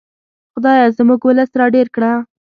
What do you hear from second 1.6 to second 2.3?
ډېر کړه.